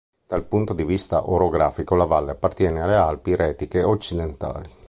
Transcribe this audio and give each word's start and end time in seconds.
Dal 0.25 0.45
punto 0.45 0.73
di 0.73 0.83
vista 0.83 1.29
orografico 1.29 1.93
la 1.93 2.05
valle 2.05 2.31
appartiene 2.31 2.81
alle 2.81 2.95
Alpi 2.95 3.35
Retiche 3.35 3.83
occidentali. 3.83 4.67